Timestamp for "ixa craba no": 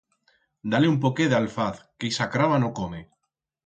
2.13-2.77